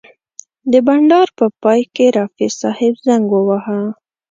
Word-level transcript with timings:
د 0.71 0.73
بنډار 0.87 1.27
په 1.37 1.45
پای 1.61 1.81
کې 1.95 2.05
رفیع 2.17 2.49
صاحب 2.59 2.93
زنګ 3.05 3.25
وواهه. 3.31 3.79